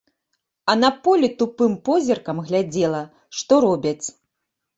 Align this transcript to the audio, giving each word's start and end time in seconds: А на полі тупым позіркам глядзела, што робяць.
А 0.71 0.73
на 0.83 0.89
полі 1.07 1.29
тупым 1.41 1.75
позіркам 1.89 2.41
глядзела, 2.49 3.03
што 3.37 3.53
робяць. 3.69 4.05